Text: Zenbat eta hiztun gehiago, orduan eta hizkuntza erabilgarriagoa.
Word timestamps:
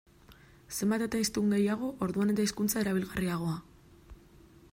Zenbat 0.77 1.03
eta 1.07 1.21
hiztun 1.23 1.53
gehiago, 1.55 1.91
orduan 2.07 2.35
eta 2.35 2.47
hizkuntza 2.47 2.81
erabilgarriagoa. 2.87 3.57